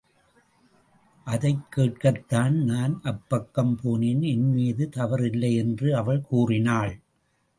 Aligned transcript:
அதைக் 1.23 1.65
கேட்கத்தான் 1.75 2.51
நான் 2.51 3.01
அப்பக்கம் 3.03 3.77
போனேன் 3.83 4.21
என்மீது 4.21 4.89
தவறில்லை 4.95 5.55
என்று 5.55 5.95
அவள் 5.95 6.21
கூறினாள். 6.21 6.99